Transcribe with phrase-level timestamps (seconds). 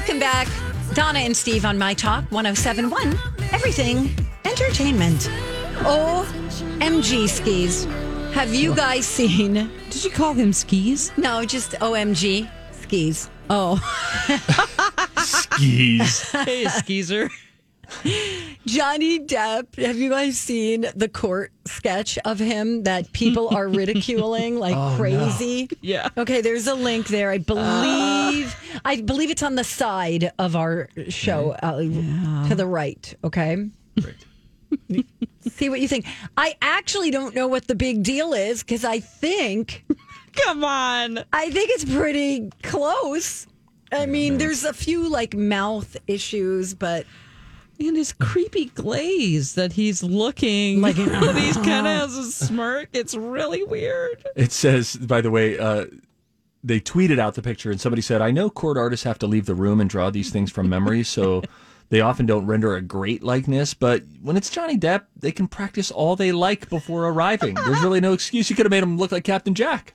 [0.00, 0.48] Welcome back.
[0.94, 3.18] Donna and Steve on My Talk 1071.
[3.52, 4.08] Everything
[4.46, 5.28] entertainment.
[5.80, 7.84] OMG skis.
[8.32, 9.70] Have you guys seen?
[9.90, 11.12] Did you call him skis?
[11.18, 13.28] No, just OMG skis.
[13.50, 13.76] Oh,
[15.18, 16.30] Skis.
[16.32, 17.28] hey, skeezer.
[18.66, 19.76] Johnny Depp.
[19.76, 25.68] Have you guys seen the court sketch of him that people are ridiculing like crazy?
[25.80, 26.08] Yeah.
[26.16, 27.30] Okay, there's a link there.
[27.30, 31.78] I believe I believe it's on the side of our show uh,
[32.48, 33.68] to the right, okay?
[35.40, 36.06] See what you think.
[36.36, 39.84] I actually don't know what the big deal is cuz I think
[40.44, 41.24] Come on.
[41.32, 43.46] I think it's pretty close.
[43.92, 47.04] I mean, there's a few like mouth issues, but
[47.80, 52.90] And his creepy glaze that he's looking Like like he's kind of has a smirk.
[52.92, 54.24] It's really weird.
[54.36, 55.86] It says, by the way, uh,
[56.62, 59.46] they tweeted out the picture and somebody said, I know court artists have to leave
[59.46, 61.42] the room and draw these things from memory, so
[61.88, 65.90] they often don't render a great likeness, but when it's Johnny Depp, they can practice
[65.90, 67.54] all they like before arriving.
[67.54, 68.50] There's really no excuse.
[68.50, 69.94] You could have made him look like Captain Jack.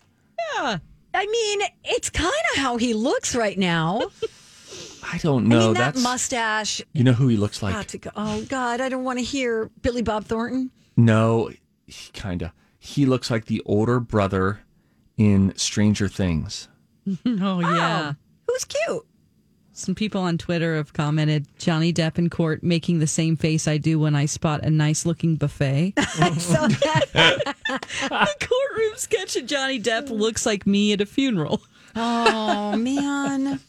[0.55, 0.79] Yeah.
[1.13, 4.01] I mean, it's kind of how he looks right now.
[5.11, 5.65] I don't I know.
[5.65, 6.81] mean, that That's mustache.
[6.93, 7.87] you know who he looks got like.
[7.87, 8.09] to go.
[8.15, 10.71] Oh God, I don't want to hear Billy Bob Thornton.
[10.97, 11.49] No,
[11.85, 12.51] he kind of.
[12.79, 14.61] He looks like the older brother
[15.17, 16.67] in Stranger Things.
[17.07, 18.13] Oh, oh yeah.
[18.47, 19.03] Who's cute?
[19.73, 23.77] Some people on Twitter have commented Johnny Depp in court making the same face I
[23.77, 25.93] do when I spot a nice looking buffet.
[26.39, 27.05] So that,
[28.09, 31.61] the courtroom sketch of Johnny Depp looks like me at a funeral.
[31.95, 33.59] oh man.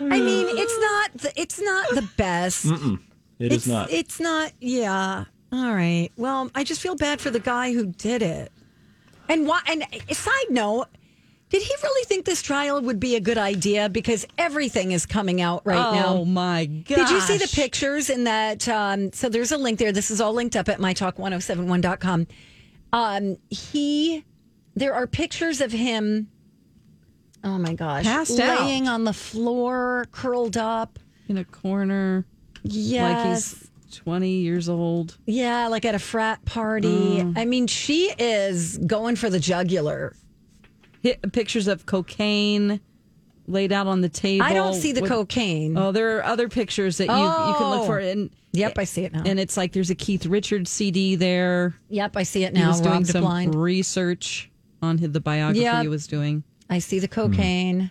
[0.00, 1.12] I mean, it's not.
[1.22, 2.66] The, it's not the best.
[3.38, 3.90] It it's is not.
[3.90, 4.52] It's not.
[4.60, 5.24] Yeah.
[5.52, 6.10] All right.
[6.16, 8.52] Well, I just feel bad for the guy who did it.
[9.28, 9.60] And why?
[9.66, 10.86] And a side note.
[11.48, 13.88] Did he really think this trial would be a good idea?
[13.88, 16.18] Because everything is coming out right now.
[16.18, 16.94] oh my god!
[16.94, 18.68] Did you see the pictures in that?
[18.68, 19.90] Um, so there's a link there.
[19.90, 22.28] This is all linked up at mytalk1071.com.
[22.92, 24.24] Um, he,
[24.76, 26.28] there are pictures of him.
[27.42, 28.04] Oh my gosh.
[28.04, 28.60] Passed out.
[28.62, 30.98] laying on the floor, curled up.
[31.28, 32.26] in a corner
[32.64, 33.54] Yes.
[33.54, 35.16] like he's 20 years old?
[35.26, 36.88] yeah, like at a frat party.
[37.22, 37.38] Mm.
[37.38, 40.14] I mean, she is going for the jugular.
[41.02, 42.80] Hit pictures of cocaine
[43.46, 44.44] laid out on the table.
[44.44, 45.76] I don't see the with- cocaine.
[45.78, 47.86] Oh, there are other pictures that you you can look Oh.
[47.86, 49.22] for, and Yep, I see it now.
[49.24, 51.74] and it's like there's a Keith Richards CD there.
[51.88, 52.68] Yep, I see it He now.
[52.68, 53.54] was doing Robbed some blind.
[53.54, 54.50] research
[54.82, 55.82] on the biography Yep.
[55.82, 56.42] he was doing.
[56.70, 57.90] I see the cocaine.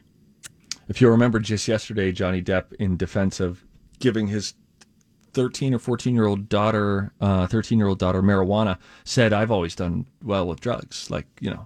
[0.87, 3.63] If you remember just yesterday, Johnny Depp, in defense of
[3.99, 4.53] giving his
[5.33, 10.07] 13 or 14 year old daughter, 13 year old daughter marijuana, said, I've always done
[10.23, 11.11] well with drugs.
[11.11, 11.65] Like, you know,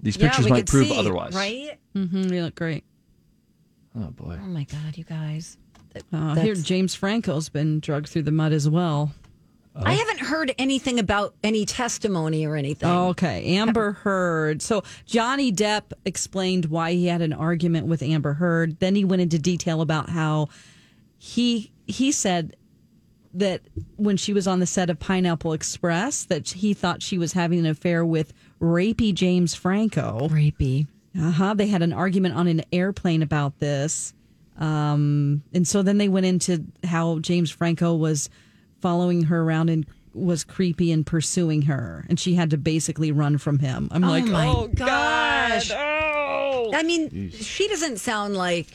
[0.00, 1.34] these pictures we might prove see, otherwise.
[1.34, 1.78] right?
[1.94, 2.84] Mm-hmm, they look great.
[3.96, 4.38] Oh, boy.
[4.42, 5.58] Oh my god, you guys.
[6.12, 9.12] Uh, here, James Franco's been drugged through the mud as well.
[9.74, 12.90] I haven't heard anything about any testimony or anything.
[12.90, 14.60] Okay, Amber Heard.
[14.60, 18.78] So Johnny Depp explained why he had an argument with Amber Heard.
[18.80, 20.48] Then he went into detail about how
[21.16, 22.56] he he said
[23.34, 23.62] that
[23.96, 27.60] when she was on the set of Pineapple Express that he thought she was having
[27.60, 30.28] an affair with rapey James Franco.
[30.30, 30.86] rapey.
[31.18, 31.54] Uh-huh.
[31.54, 34.12] They had an argument on an airplane about this.
[34.58, 38.28] Um, and so then they went into how James Franco was
[38.82, 42.04] following her around and was creepy and pursuing her.
[42.10, 43.88] And she had to basically run from him.
[43.90, 45.70] I'm oh like, my oh, gosh.
[45.70, 45.78] God.
[45.78, 46.70] Oh.
[46.74, 48.66] I mean, she doesn't sound like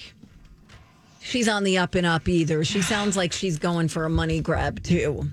[1.22, 2.64] she's on the up and up either.
[2.64, 5.28] She sounds like she's going for a money grab too.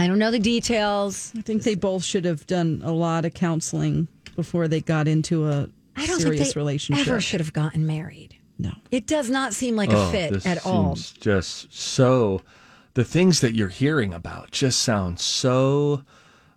[0.00, 1.32] I don't know the details.
[1.36, 4.06] I think they both should have done a lot of counseling
[4.36, 7.08] before they got into a I don't serious think they relationship.
[7.08, 8.36] ever should have gotten married.
[8.60, 8.72] No.
[8.90, 10.94] It does not seem like a Oh, fit this at all.
[10.94, 12.42] Just so,
[12.98, 16.02] the things that you're hearing about just sound so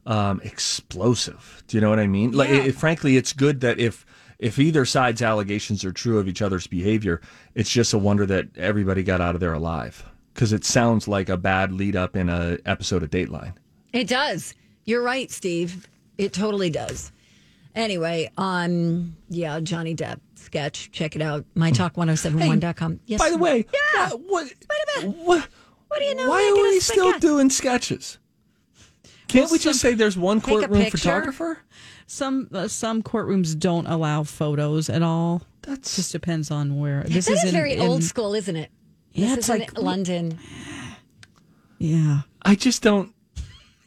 [0.07, 1.61] um, explosive.
[1.67, 2.31] Do you know what I mean?
[2.31, 4.07] Like, it, frankly, it's good that if
[4.39, 7.21] if either side's allegations are true of each other's behavior,
[7.53, 10.03] it's just a wonder that everybody got out of there alive.
[10.33, 13.53] Because it sounds like a bad lead up in a episode of Dateline.
[13.93, 14.55] It does.
[14.85, 15.87] You're right, Steve.
[16.17, 17.11] It totally does.
[17.75, 20.91] Anyway, um, yeah, Johnny Depp sketch.
[20.91, 21.45] Check it out.
[21.55, 22.99] MyTalk1071.com.
[23.05, 23.19] Yes.
[23.19, 23.65] By the way,
[23.95, 24.09] Yeah.
[24.09, 24.55] what, what, Wait
[24.97, 25.17] a minute.
[25.23, 25.47] what,
[25.91, 26.29] What do you know?
[26.29, 27.21] why are we still sketch?
[27.21, 28.17] doing sketches?
[29.27, 31.59] Can't Well, we just say there's one courtroom photographer?
[32.07, 35.41] Some uh, some courtrooms don't allow photos at all.
[35.63, 37.03] That Just depends on where.
[37.03, 38.71] This That is in- very in- old school, isn't it?
[39.11, 40.39] Yeah, this it's is like- London.
[41.77, 42.21] Yeah.
[42.43, 43.13] I just don't.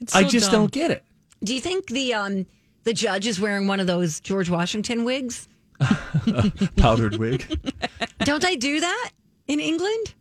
[0.01, 0.63] It's I just dumb.
[0.63, 1.05] don't get it.
[1.43, 2.47] Do you think the um
[2.85, 5.49] the judge is wearing one of those George Washington wigs?
[6.77, 7.59] Powdered wig.
[8.21, 9.11] Don't they do that
[9.49, 10.15] in England?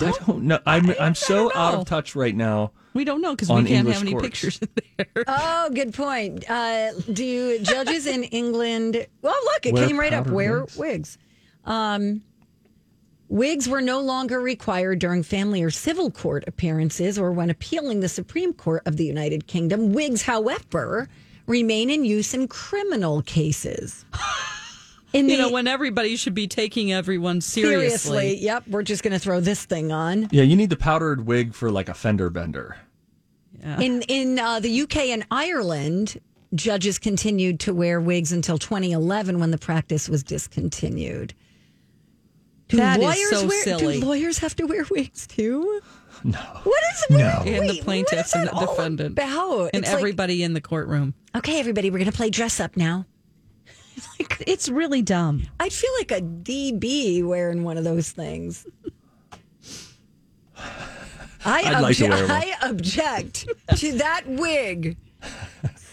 [0.00, 0.58] I don't know.
[0.66, 2.72] I'm I'm so don't out of touch right now.
[2.94, 4.26] We don't know because we can't English have any courts.
[4.26, 5.24] pictures in there.
[5.28, 6.48] Oh, good point.
[6.50, 9.06] Uh, do judges in England?
[9.22, 10.24] Well, look, it Wear came right up.
[10.24, 10.76] powdered Wear wigs.
[10.76, 11.18] wigs.
[11.64, 12.22] Um,
[13.28, 18.08] wigs were no longer required during family or civil court appearances or when appealing the
[18.08, 19.92] Supreme Court of the United Kingdom.
[19.92, 21.08] Wigs, however,
[21.46, 24.04] remain in use in criminal cases.
[25.12, 27.88] In you the- know, when everybody should be taking everyone seriously.
[27.98, 30.28] seriously, yep, we're just going to throw this thing on.
[30.30, 32.76] Yeah, you need the powdered wig for like a fender bender.
[33.80, 36.20] In in uh, the UK and Ireland,
[36.54, 41.34] judges continued to wear wigs until 2011 when the practice was discontinued.
[42.68, 44.00] Do That is lawyers so wear, silly.
[44.00, 45.80] Do lawyers have to wear wigs too?
[46.22, 46.38] No.
[46.38, 47.16] What is No.
[47.16, 49.12] what- And wait, the plaintiffs and the that defendant.
[49.18, 49.70] About?
[49.72, 51.14] And It's like, everybody in the courtroom.
[51.34, 53.06] okay, everybody, we're going to play dress up now.
[54.18, 55.42] Like, it's really dumb.
[55.60, 58.66] I'd feel like a DB wearing one of those things.
[61.44, 62.30] I, I'd like to wear one.
[62.30, 64.96] I object to that wig.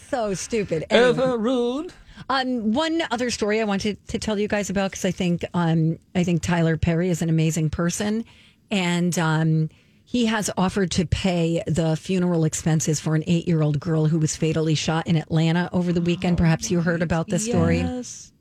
[0.08, 0.84] So stupid.
[0.90, 1.08] Anyway.
[1.08, 1.92] Overruled.
[2.28, 5.98] Um, one other story I wanted to tell you guys about because I think um,
[6.14, 8.24] I think Tyler Perry is an amazing person,
[8.70, 9.68] and um,
[10.16, 14.18] he has offered to pay the funeral expenses for an eight year old girl who
[14.18, 16.38] was fatally shot in Atlanta over the weekend.
[16.38, 17.80] Perhaps you heard about this story.
[17.80, 18.32] Yes.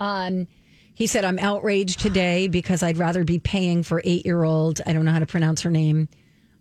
[0.00, 0.46] Um,
[0.92, 4.92] he said, "I'm outraged today because I'd rather be paying for eight year old I
[4.92, 6.10] don't know how to pronounce her name,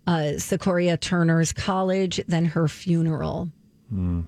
[0.07, 3.51] uh, Sequoia Turner's college than her funeral.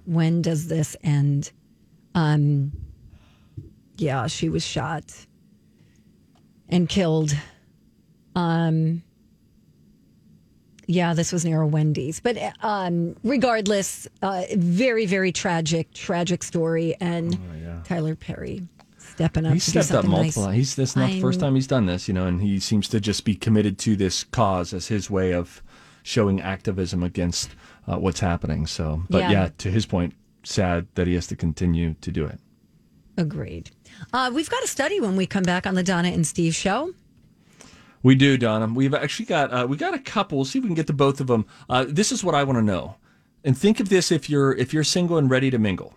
[0.04, 1.54] When does this end?"
[2.14, 2.74] Um,
[3.96, 5.06] yeah, she was shot
[6.68, 7.34] and killed.
[8.36, 9.04] Um,
[10.90, 16.96] yeah, this was near a Wendy's, but um, regardless, uh, very, very tragic, tragic story.
[17.00, 17.38] And
[17.86, 19.54] Tyler Perry stepping up.
[19.54, 20.48] He's to do stepped up multiple.
[20.48, 20.56] nice.
[20.56, 22.88] He's this is not the first time he's done this, you know, and he seems
[22.90, 25.62] to just be committed to this cause as his way of
[26.02, 27.52] showing activism against
[27.88, 28.66] uh, what's happening.
[28.66, 29.32] So, but Yeah.
[29.32, 29.50] yeah.
[29.60, 32.40] to his point, sad that he has to continue to do it.
[33.16, 33.70] Agreed.
[34.12, 36.94] Uh, we've got a study when we come back on the Donna and Steve show.
[38.02, 38.68] We do, Donna.
[38.68, 40.46] We've actually got uh, we got a couple.
[40.46, 41.46] See if we can get to both of them.
[41.70, 42.96] Uh, this is what I want to know,
[43.44, 45.94] and think of this if you're if you're single and ready to mingle.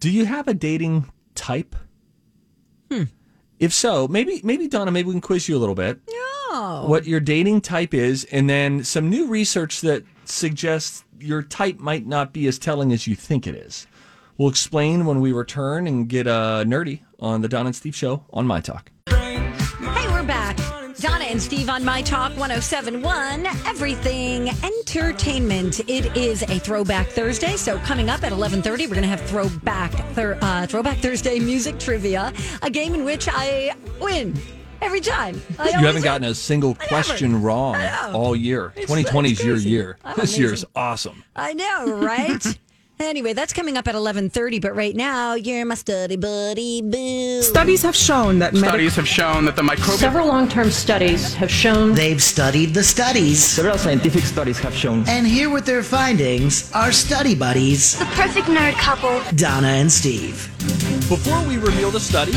[0.00, 1.76] do you have a dating type?
[3.60, 6.00] If so, maybe maybe Donna, maybe we can quiz you a little bit.
[6.56, 11.78] Oh, What your dating type is, and then some new research that suggests your type
[11.78, 13.86] might not be as telling as you think it is.
[14.36, 18.24] We'll explain when we return and get uh, nerdy on the Don and Steve show
[18.32, 18.90] on My Talk.
[21.34, 25.80] And Steve on My Talk 1071, Everything Entertainment.
[25.90, 29.92] It is a Throwback Thursday, so coming up at 11:30, we're going to have Throwback
[30.16, 34.40] uh, Throwback Thursday music trivia, a game in which I win
[34.80, 35.42] every time.
[35.58, 38.66] I You haven't gotten a single question wrong all year.
[38.76, 39.98] It's- 2020 is your year.
[40.04, 41.24] I'm This year is awesome.
[41.34, 42.58] I know, right?
[43.04, 47.42] anyway, that's coming up at 11:30, but right now, you're my study buddy boo.
[47.42, 51.50] Studies have shown that medic- Studies have shown that the microbial several long-term studies have
[51.50, 53.42] shown They've studied the studies.
[53.42, 58.46] Several scientific studies have shown And here with their findings are study buddies, The perfect
[58.48, 59.20] nerd couple.
[59.36, 60.48] Donna and Steve.
[61.08, 62.34] Before we reveal the study,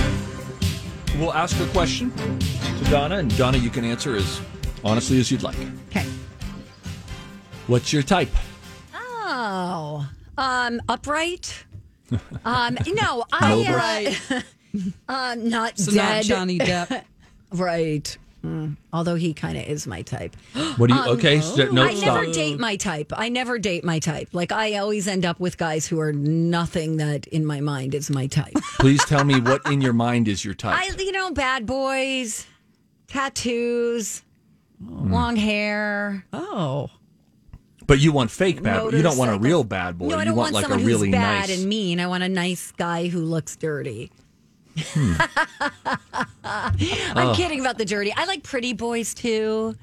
[1.18, 4.40] we'll ask a question to Donna, and Donna, you can answer as
[4.84, 5.58] honestly as you'd like.
[5.90, 6.06] Okay.
[7.68, 8.30] What's your type?
[8.96, 10.08] Oh,
[10.38, 11.66] um, upright.
[12.46, 14.44] Um, no, I uh, Right.
[15.10, 15.98] uh, not So dead.
[15.98, 17.04] not Johnny Depp.
[17.52, 18.18] Right.
[18.94, 20.34] Although he kind of is my type.
[20.78, 21.04] What do you?
[21.16, 22.22] okay, so, no, Um, I stop.
[22.22, 23.12] never date my type.
[23.14, 24.30] I never date my type.
[24.32, 28.10] Like I always end up with guys who are nothing that in my mind is
[28.10, 28.54] my type.
[28.80, 30.78] Please tell me what in your mind is your type.
[30.80, 32.46] I, you know, bad boys,
[33.08, 34.24] tattoos,
[34.82, 36.26] long hair.
[36.32, 36.90] Oh.
[37.88, 38.82] But you want fake bad.
[38.84, 38.90] boy.
[38.92, 40.08] You don't want a real bad boy.
[40.10, 41.60] No, I you don't want, want, like a someone really who's bad nice.
[41.60, 42.00] and mean.
[42.00, 44.12] I want a nice guy who looks dirty.
[44.80, 45.14] Hmm.
[46.44, 48.14] I'm kidding about the dirty.
[48.16, 49.76] I like pretty boys too.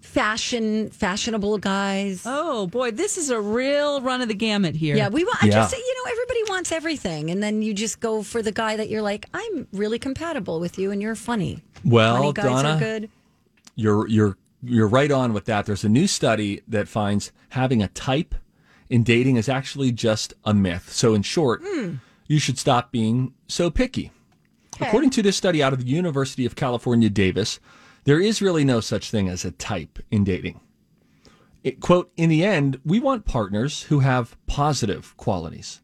[0.00, 2.22] Fashion, fashionable guys.
[2.26, 4.96] Oh boy, this is a real run of the gamut here.
[4.96, 5.42] Yeah, we want.
[5.42, 5.52] I Yeah.
[5.52, 8.88] just you know everybody wants everything, and then you just go for the guy that
[8.88, 11.60] you're like, I'm really compatible with you, and you're funny.
[11.84, 13.10] Well, funny guys Donna, are good.
[13.76, 15.66] you're you're you're right on with that.
[15.66, 18.34] There's a new study that finds having a type
[18.88, 20.92] in dating is actually just a myth.
[20.92, 21.94] So in short, Hmm.
[22.26, 24.10] you should stop being so picky.
[24.80, 27.60] According to this study out of the University of California, Davis,
[28.04, 30.60] there is really no such thing as a type in dating.
[31.62, 35.80] It, quote, in the end, we want partners who have positive qualities.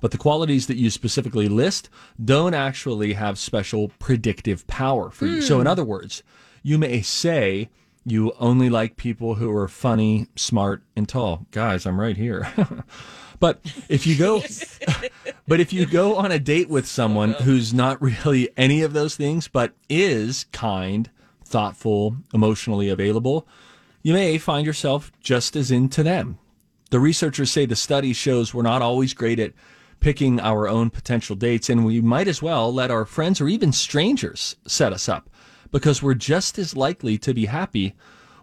[0.00, 1.88] But the qualities that you specifically list
[2.22, 5.40] don't actually have special predictive power for you.
[5.42, 6.22] So, in other words,
[6.62, 7.68] you may say
[8.04, 11.46] you only like people who are funny, smart, and tall.
[11.50, 12.52] Guys, I'm right here.
[13.40, 14.42] but if you go,
[15.48, 17.44] but if you go on a date with someone uh-huh.
[17.44, 21.10] who's not really any of those things, but is kind,
[21.44, 23.46] thoughtful, emotionally available,
[24.02, 26.38] you may find yourself just as into them.
[26.90, 29.52] The researchers say the study shows we're not always great at
[30.00, 33.70] picking our own potential dates, and we might as well let our friends or even
[33.70, 35.28] strangers set us up
[35.70, 37.94] because we're just as likely to be happy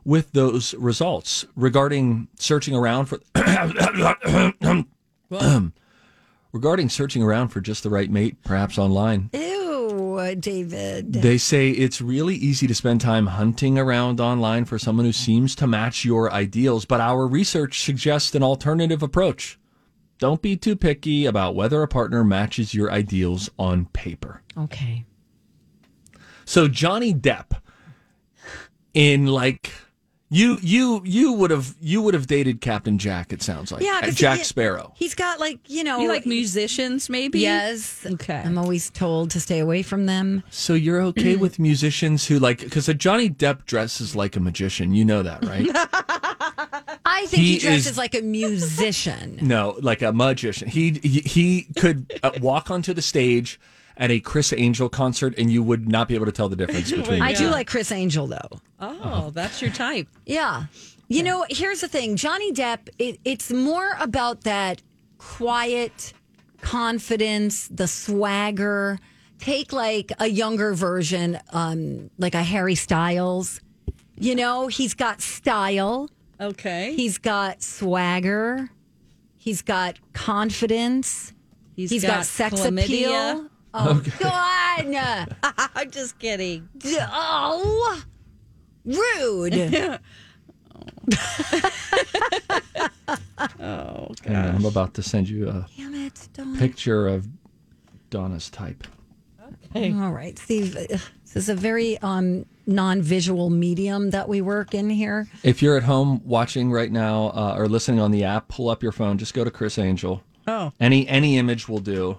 [0.03, 1.45] with those results.
[1.55, 3.19] Regarding searching around for
[6.53, 11.13] regarding searching around for just the right mate, perhaps online, Ew, David.
[11.13, 15.55] they say it's really easy to spend time hunting around online for someone who seems
[15.55, 19.59] to match your ideals, but our research suggests an alternative approach.
[20.19, 24.41] Don't be too picky about whether a partner matches your ideals on paper.
[24.57, 25.05] Okay.
[26.47, 27.59] So Johnny Depp
[28.93, 29.69] in like
[30.29, 33.83] you you you would have you would have dated Captain Jack it sounds like.
[33.83, 34.93] Yeah, 'cause Jack he- Sparrow.
[34.95, 37.39] He's got like you know, You like musicians, maybe?
[37.41, 38.05] Yes.
[38.05, 38.41] Okay.
[38.45, 40.41] I'm always told to stay away from them.
[40.49, 44.93] So you're okay with musicians who like because a Johnny Depp dresses like a magician.
[44.93, 45.67] You know that, right?
[47.05, 49.39] I think he, He dresses is- like a musician.
[49.41, 50.69] No, like a magician.
[50.69, 53.59] He he, he could uh, walk onto the stage
[53.97, 56.91] at a Criss Angel concert, and you would not be able to tell the difference
[56.95, 57.21] between.
[57.21, 58.61] I the do like Criss Angel though.
[58.79, 60.07] Oh, that's your type.
[60.25, 60.65] Yeah.
[61.09, 64.81] You know, here's the thing Johnny Depp, it, it's more about that
[65.17, 66.13] quiet
[66.61, 68.99] confidence, the swagger.
[69.39, 73.61] Take like a younger version, um, like a Harry Styles.
[74.19, 76.09] You know, he's got style,
[76.41, 76.93] Okay.
[76.95, 78.69] he's got swagger,
[79.37, 81.33] he's got confidence,
[81.75, 82.83] he's got, sex chlamydia.
[83.33, 83.49] appeal.
[83.79, 85.35] Oh, God.
[85.75, 86.67] I'm just kidding.
[86.85, 88.01] Oh,
[88.85, 89.53] rude.
[93.59, 96.57] Oh, Hang on, I'm about to send you a Damn it, Dawn.
[96.57, 97.27] picture of
[98.09, 98.85] Donna's type.
[99.75, 99.93] Okay.
[99.93, 100.75] All right, Steve.
[100.75, 105.27] uh, This is a very um, non-visual medium that we work in here.
[105.43, 108.81] If you're at home watching right now uh, or listening on the app, pull up
[108.83, 109.17] your phone.
[109.17, 110.21] Just go to Criss Angel.
[110.47, 110.71] Oh.
[110.79, 112.17] Any any image will do.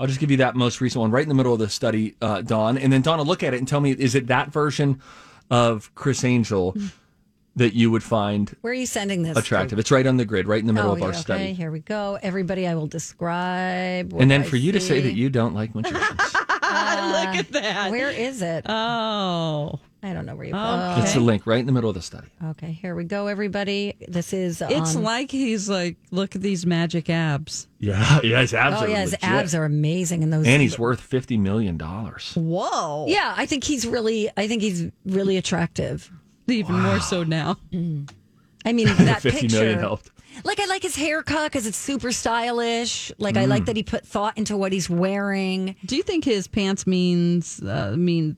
[0.00, 2.16] I'll just give you that most recent one right in the middle of the study,
[2.22, 5.00] uh, Dawn, and then Donna, look at it and tell me: is it that version
[5.50, 6.74] of Criss Angel
[7.56, 9.36] that you would find Where are you sending this?
[9.36, 9.78] attractive?
[9.78, 11.52] It's right on the grid, right in the middle Oh, of our okay, study.
[11.52, 12.18] here we go.
[12.22, 14.12] Everybody, I will describe.
[14.12, 16.00] what And then I for you to say that you don't like magicians,
[16.34, 17.90] Look at that.
[17.90, 18.64] Where is it?
[18.68, 19.80] Oh.
[20.02, 20.54] I don't know where you.
[20.54, 21.02] Okay.
[21.02, 22.28] it's the link right in the middle of the study.
[22.42, 23.94] Okay, here we go, everybody.
[24.08, 24.62] This is.
[24.62, 27.68] It's um, like he's like, look at these magic abs.
[27.78, 29.28] Yeah, yeah, his abs Oh are yeah, his legit.
[29.28, 30.46] abs are amazing, and those.
[30.46, 32.32] and he's worth fifty million dollars.
[32.34, 33.06] Whoa.
[33.08, 34.30] Yeah, I think he's really.
[34.36, 36.10] I think he's really attractive.
[36.48, 37.58] Even more so now.
[37.72, 39.56] I mean, that Fifty picture.
[39.56, 40.10] million helped.
[40.44, 43.12] Like I like his haircut because it's super stylish.
[43.18, 45.76] Like I like that he put thought into what he's wearing.
[45.84, 48.36] Do you think his pants means uh, mean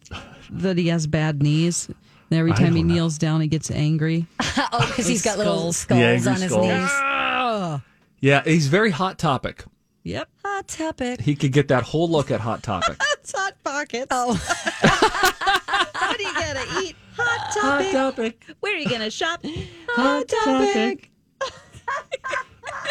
[0.51, 1.89] that he has bad knees?
[2.31, 2.95] And every time he know.
[2.95, 4.27] kneels down, he gets angry.
[4.75, 5.77] Oh, because he's got little Skulls.
[5.77, 6.67] skulls on his skulls.
[6.67, 7.81] knees.
[8.21, 9.65] Yeah, he's very hot topic.
[10.05, 10.29] Yep.
[10.45, 11.21] Hot topic.
[11.21, 12.97] He could get that whole look at hot topic.
[13.23, 14.09] It's hot pockets.
[14.11, 14.33] Oh,
[14.83, 16.97] What are you gonna eat?
[17.17, 17.87] Hot Topic.
[17.87, 18.45] hot topic.
[18.61, 19.45] Where are you gonna shop?
[19.91, 21.11] Hot topic.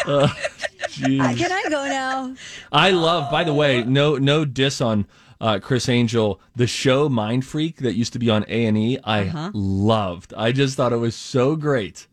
[0.06, 0.26] Uh,
[0.88, 1.36] jeez.
[1.38, 2.34] can I go now?
[2.72, 3.30] I love.
[3.30, 5.06] By the way, no no diss on
[5.42, 8.98] uh, Criss Angel, the show Mind Freak that used to be on A and E.
[9.04, 9.50] I Uh-huh.
[9.52, 10.32] loved.
[10.34, 12.06] I just thought it was so great.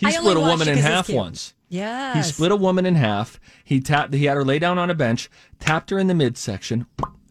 [0.00, 1.54] He I split a woman in half once.
[1.68, 2.16] Yes.
[2.16, 3.38] He split a woman in half.
[3.62, 4.14] He tapped.
[4.14, 6.86] He had her lay down on a bench, tapped her in the midsection,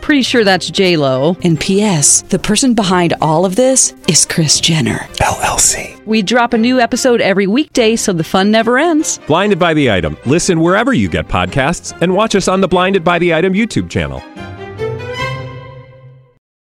[0.00, 1.36] Pretty sure that's J Lo.
[1.42, 2.22] And P.S.
[2.22, 6.04] The person behind all of this is Kris Jenner LLC.
[6.06, 9.18] We drop a new episode every weekday, so the fun never ends.
[9.26, 10.16] Blinded by the item.
[10.24, 13.90] Listen wherever you get podcasts, and watch us on the Blinded by the Item YouTube
[13.90, 14.22] channel.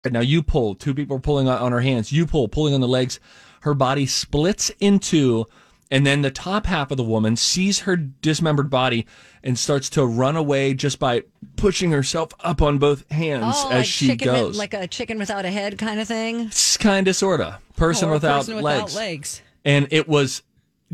[0.10, 0.76] Now you pull.
[0.76, 2.12] Two people are pulling on, on her hands.
[2.12, 3.20] You pull, pulling on the legs.
[3.62, 5.46] Her body splits in two,
[5.92, 9.06] and then the top half of the woman sees her dismembered body
[9.44, 11.24] and starts to run away just by
[11.56, 14.58] pushing herself up on both hands Oh, as like she with- goes.
[14.58, 16.42] like a chicken without a head kind of thing.
[16.42, 17.56] It's kind of, sort of.
[17.76, 18.84] Person, a without, person legs.
[18.94, 19.42] without legs.
[19.66, 20.44] And it was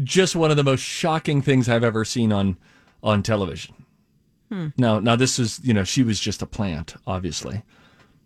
[0.04, 2.58] just one of the most shocking things I've ever seen on
[3.04, 3.76] on television.
[4.52, 4.68] Hmm.
[4.78, 7.64] Now, now this is you know she was just a plant, obviously.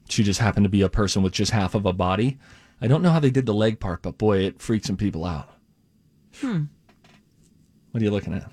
[0.10, 2.38] She just happened to be a person with just half of a body.
[2.82, 5.24] I don't know how they did the leg part, but boy, it freaked some people
[5.26, 5.50] out.
[6.42, 6.64] Hmm.
[7.92, 8.50] What are you looking at?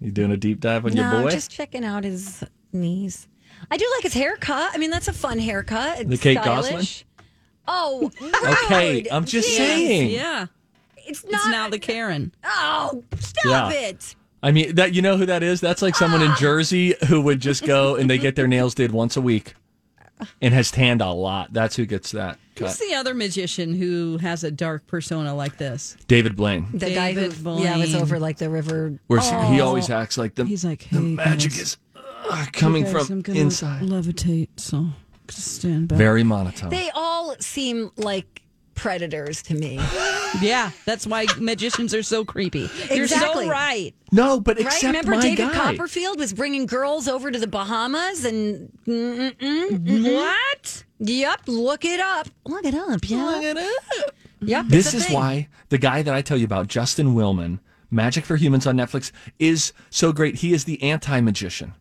[0.00, 1.30] You doing a deep dive on no, your boy?
[1.30, 3.28] just checking out his knees.
[3.70, 4.70] I do like his haircut.
[4.74, 6.00] I mean, that's a fun haircut.
[6.00, 7.04] It's The Kate stylish.
[7.66, 8.10] Oh,
[8.64, 9.06] Okay.
[9.10, 9.56] I'm just Jeez.
[9.56, 10.10] saying.
[10.10, 10.46] Yeah.
[10.98, 11.50] It's It's not.
[11.50, 12.34] now the Karen.
[12.44, 13.88] oh, stop Yeah.
[13.88, 14.16] it.
[14.42, 15.60] I mean, that you know who that is?
[15.60, 16.30] That's like someone Ah.
[16.32, 19.54] in Jersey who would just go and they get their nails did once a week
[20.40, 21.52] and has tanned a lot.
[21.52, 25.96] That's who gets that Who's the other magician who has a dark persona like this?
[26.06, 26.68] David Blaine.
[26.72, 28.98] The guy who, David yeah, was over like the river.
[29.08, 29.52] Where Oh.
[29.52, 32.92] he always acts like the, He's like, hey, the "Hey, magic is uh, coming Hey,
[32.92, 33.82] guys, I'm from gonna inside.
[33.82, 34.86] Levitate, so
[35.26, 35.98] just stand back.
[35.98, 36.70] Very monotone.
[36.70, 38.42] They all seem like
[38.74, 39.76] predators to me.
[40.40, 42.68] yeah, that's why magicians are so creepy.
[42.90, 43.44] You're Exactly.
[43.44, 43.94] so right.
[44.12, 44.82] no, but Right?
[44.82, 45.54] Remember my David guy.
[45.54, 48.70] Copperfield was bringing girls over to the Bahamas and.
[48.86, 50.04] Mm-hmm.
[50.12, 50.84] What?
[51.00, 52.28] Yep, look it up.
[52.46, 53.00] Look it up.
[53.08, 53.24] Yeah.
[53.26, 54.14] Look it up.
[54.40, 54.66] Yep.
[54.68, 55.14] This is thing.
[55.14, 57.60] why the guy that I tell you about, Justin Willman,
[57.90, 60.36] Magic for Humans on Netflix, is so great.
[60.36, 61.74] He is the anti magician.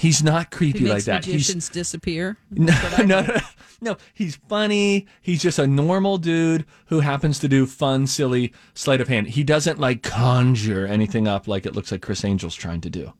[0.00, 1.22] He's not creepy He like that.
[1.22, 1.24] that.
[1.26, 2.38] He's magicians disappear.
[2.50, 3.36] No, no, no,
[3.82, 3.96] no.
[4.14, 5.06] He's funny.
[5.20, 9.26] He's just a normal dude who happens to do fun, silly sleight of hand.
[9.28, 13.12] He doesn't like conjure anything up like it looks like Criss Angel's trying to do.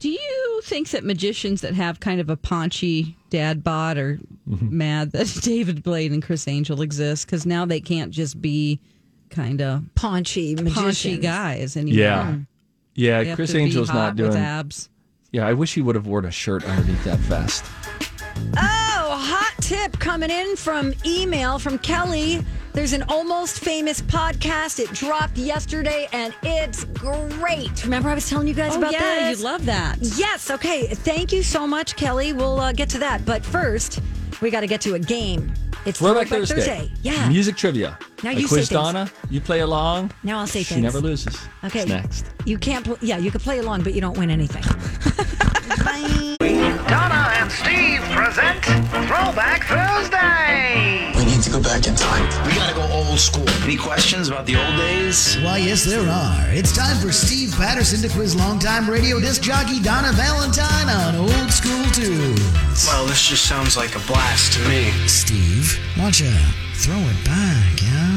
[0.00, 4.18] Do you think that magicians that have kind of a paunchy dad bod are
[4.50, 4.76] Mm-hmm.
[4.76, 7.24] mad that David Blaine and Criss Angel exist?
[7.26, 8.78] Because now they can't just be
[9.30, 11.98] kind of Paunchy paunchy guys anymore.
[11.98, 12.36] Yeah,
[12.94, 13.20] yeah.
[13.22, 14.30] They have Chris to be Angel's hot not doing.
[14.30, 14.90] with abs.
[15.34, 17.64] Yeah, I wish he would have worn a shirt underneath that vest.
[18.56, 22.46] Oh, hot tip coming in from email from Kelly.
[22.72, 24.78] There's an almost famous podcast.
[24.78, 27.82] It dropped yesterday and it's great.
[27.82, 29.40] Remember, I was telling you guys Oh about yeah, this?
[29.40, 29.96] you love that.
[30.00, 30.52] Yes.
[30.52, 30.86] Okay.
[30.86, 32.32] Thank you so much, Kelly.
[32.32, 33.24] We'll uh, get to that.
[33.24, 33.98] But first,
[34.40, 35.52] we got to get to a game.
[35.86, 36.90] It's Throwback Throwback Thursday.
[37.02, 37.28] Yeah.
[37.28, 37.98] Music trivia.
[38.22, 38.92] Now I you quiz say things.
[38.92, 39.10] Donna.
[39.30, 40.12] You play along.
[40.22, 40.82] Now I'll say She things.
[40.82, 41.36] never loses.
[41.64, 41.80] Okay.
[41.80, 42.26] It's next.
[42.44, 42.84] You can't.
[42.84, 44.62] Pl- yeah, you can play along, but you don't win anything.
[46.88, 48.64] Donna and Steve present
[49.08, 51.12] Throwback Thursday.
[51.16, 52.24] We need to go back in time.
[52.46, 53.48] We gotta go old school.
[53.62, 55.36] Any questions about the old days?
[55.42, 56.46] Why, yes, there are.
[56.48, 61.50] It's time for Steve Patterson to quiz longtime radio disc jockey Donna Valentine on old
[61.52, 62.86] school tunes.
[62.86, 64.90] Well, this just sounds like a blast to me.
[65.06, 68.14] Steve, why don't throw it back, yeah?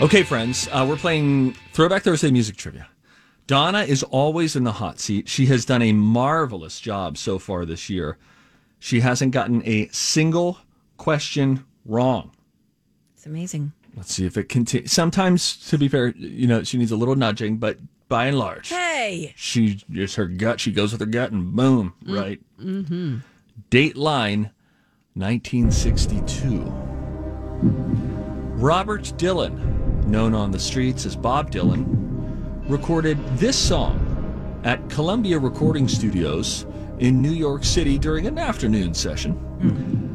[0.00, 2.88] Okay, friends, uh, we're playing Throwback Thursday music trivia.
[3.46, 5.28] Donna is always in the hot seat.
[5.28, 8.16] She has done a marvelous job so far this year.
[8.78, 10.58] She hasn't gotten a single
[10.96, 12.30] question wrong.
[13.14, 13.72] It's amazing.
[13.96, 14.92] Let's see if it continues.
[14.92, 17.78] Sometimes, to be fair, you know, she needs a little nudging, but
[18.08, 19.32] by and large, Hey.
[19.36, 20.60] she just her gut.
[20.60, 22.40] She goes with her gut, and boom, right.
[22.60, 23.18] Mm-hmm.
[23.70, 24.50] Date line,
[25.14, 26.60] 1962.
[28.56, 32.03] Robert Dylan, known on the streets as Bob Dylan,
[32.66, 36.66] recorded this song at Columbia Recording Studios
[36.98, 39.32] in New York City during an afternoon session.
[39.32, 40.14] Hmm.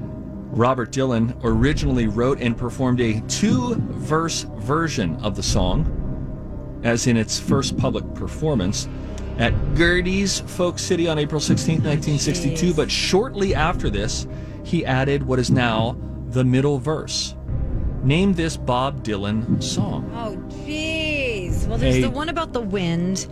[0.51, 7.17] Robert Dylan originally wrote and performed a two verse version of the song, as in
[7.17, 8.89] its first public performance,
[9.37, 12.73] at Gerde's Folk City on April 16, 1962.
[12.73, 14.27] But shortly after this,
[14.63, 15.95] he added what is now
[16.29, 17.35] the middle verse.
[18.03, 20.09] Name this Bob Dylan song.
[20.15, 20.48] Oh, jeez.
[21.69, 22.01] Well, there's Hey.
[22.01, 23.27] the one about the wind.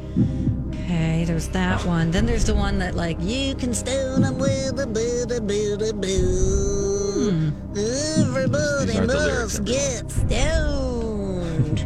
[0.74, 2.12] Okay, there's that one.
[2.12, 5.78] Then there's the one that like you can stone them with a boo a boo
[5.90, 7.52] a boo.
[7.76, 11.84] Everybody These aren't the lyrics, must get stoned.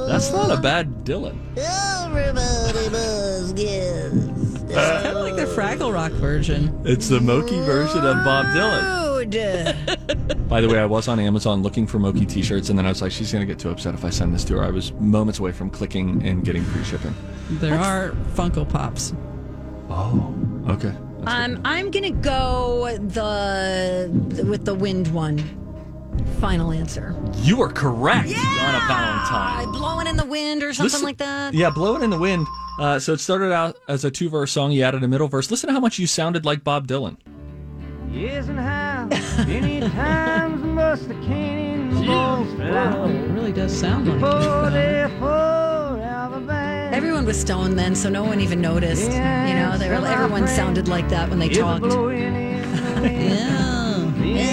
[0.07, 1.37] That's not a bad Dylan.
[1.57, 6.81] Everybody must get It's Kind of like the Fraggle Rock version.
[6.85, 9.29] It's the Moki version of Bob Dylan.
[9.31, 9.75] stoned.
[10.47, 13.01] By the way, I was on Amazon looking for Moki t-shirts, and then I was
[13.01, 14.63] like, she's gonna get too upset if I send this to her.
[14.63, 17.13] I was moments away from clicking and getting free shipping.
[17.49, 19.13] There are Funko Pops.
[19.89, 20.33] Oh,
[20.69, 20.93] okay.
[21.25, 25.39] Um, I'm gonna go the, the with the wind one.
[26.39, 27.15] Final answer.
[27.37, 29.71] You are correct, Donna I Valentine.
[29.71, 31.53] blowing in the wind or something Listen- like that.
[31.53, 32.45] Yeah, blowing in the wind.
[32.79, 34.71] Uh, so it started out as a two-verse song.
[34.71, 35.49] You added a middle verse.
[35.51, 37.17] Listen to how much you sounded like Bob Dylan.
[38.13, 39.07] Yes, and how
[39.47, 44.71] many times must the cannonballs Wow, it really does sound like it.
[44.73, 46.93] they fall out of the band?
[46.93, 49.11] Everyone was stoned then, so no one even noticed.
[49.11, 51.81] You know, they were, everyone sounded like that when they It's talked.
[51.81, 54.35] blowing in the wind.
[54.37, 54.49] Yeah.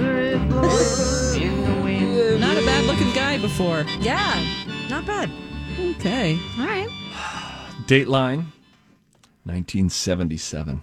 [0.00, 2.40] Answer is blowing in the wind.
[2.46, 3.84] Not a bad looking guy before.
[4.00, 4.42] Yeah,
[4.88, 5.30] not bad.
[5.78, 6.38] Okay.
[6.58, 6.88] All right.
[7.86, 8.46] Dateline,
[9.44, 10.80] 1977.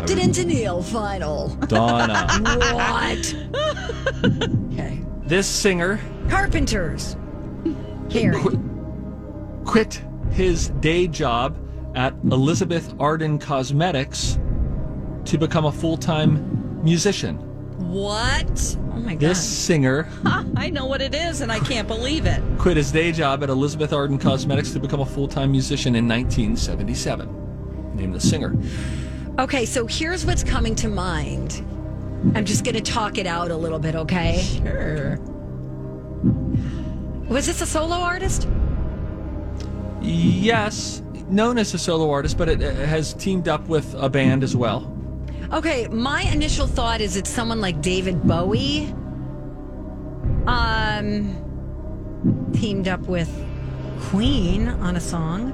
[0.00, 0.14] Oh boy.
[0.14, 1.48] Captain and Tennille final.
[1.66, 2.26] Donna.
[2.74, 3.34] what?
[4.72, 5.04] okay.
[5.24, 7.16] this singer Carpenters.
[8.08, 9.62] Karen.
[9.66, 11.56] quit his day job
[11.94, 14.38] at Elizabeth Arden Cosmetics
[15.26, 17.36] to become a full-time musician.
[17.90, 18.76] What?
[18.92, 19.20] Oh my god.
[19.20, 20.08] This singer
[20.56, 22.42] I know what it is, and I can't believe it.
[22.58, 27.96] quit his day job at Elizabeth Arden Cosmetics to become a full-time musician in 1977.
[27.96, 28.54] Name the singer.
[29.40, 31.64] Okay, so here's what's coming to mind.
[32.34, 34.42] I'm just going to talk it out a little bit, okay?
[34.42, 35.16] Sure.
[37.26, 38.46] Was this a solo artist?
[40.02, 41.00] Yes,
[41.30, 44.54] known as a solo artist, but it, it has teamed up with a band as
[44.54, 44.94] well.
[45.54, 48.94] Okay, my initial thought is it's someone like David Bowie.
[50.46, 51.34] Um
[52.52, 53.30] teamed up with
[54.10, 55.52] Queen on a song.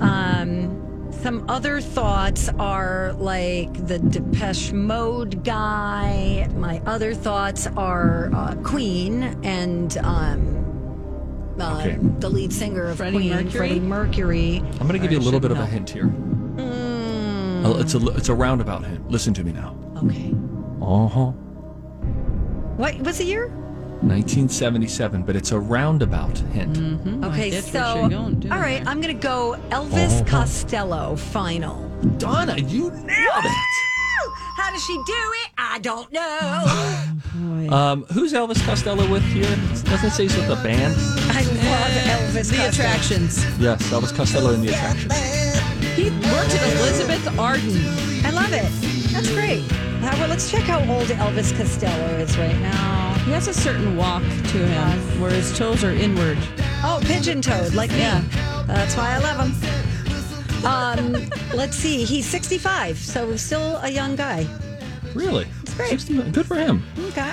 [0.00, 0.87] Um
[1.22, 6.48] some other thoughts are like the Depeche Mode guy.
[6.56, 10.54] My other thoughts are uh, Queen and um
[11.60, 11.98] uh, Okay.
[12.20, 13.50] the lead singer of Freddie Queen, Mercury?
[13.50, 14.56] Freddie Mercury.
[14.80, 16.06] I'm going to give you a little bit should of a hint here.
[16.56, 19.10] Uh, It's a it's a roundabout hint.
[19.10, 19.76] Listen to me now.
[20.04, 20.32] Okay.
[20.80, 21.32] Uh huh.
[22.76, 23.50] What was the year?
[24.02, 26.74] 1977, but it's a roundabout hint.
[26.76, 27.24] Mm-hmm.
[27.24, 28.50] Okay, so going, too.
[28.52, 30.24] all right, I'm gonna go Elvis Oh.
[30.24, 31.88] Costello final.
[32.18, 33.52] Donna, you nailed it.
[34.56, 35.02] How does she do
[35.44, 35.50] it?
[35.58, 37.14] I don't know.
[37.68, 39.44] Um, who's Elvis Costello with here?
[39.46, 40.94] It doesn't say he's with a band.
[41.30, 42.50] I love Elvis.
[42.50, 42.68] the Costello.
[42.70, 43.60] attractions.
[43.60, 45.12] Yes, Elvis Costello in the Attractions.
[45.94, 47.76] He worked at Elizabeth Arden.
[48.24, 49.12] I love it.
[49.12, 49.70] That's great.
[50.00, 53.14] Now, well, let's check how old Elvis Costello is right now.
[53.28, 56.38] He has a certain walk to him where his toes are inward.
[56.82, 57.98] Oh, pigeon toed, like me.
[57.98, 58.24] Yeah.
[58.66, 59.52] That's why I love him.
[60.64, 61.12] Um,
[61.54, 62.04] let's see.
[62.04, 64.46] He's 65, so still a young guy.
[65.12, 65.46] Really?
[65.76, 65.90] great.
[65.90, 66.82] 60 good for him.
[67.08, 67.30] Okay.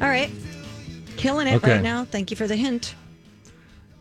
[0.00, 0.30] All right.
[1.18, 1.72] Killing it Okay.
[1.74, 2.06] right now.
[2.06, 2.94] Thank you for the hint.